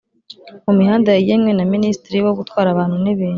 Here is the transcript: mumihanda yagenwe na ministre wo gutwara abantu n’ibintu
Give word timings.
mumihanda 0.65 1.09
yagenwe 1.17 1.51
na 1.53 1.65
ministre 1.73 2.15
wo 2.25 2.31
gutwara 2.37 2.67
abantu 2.71 2.95
n’ibintu 3.03 3.29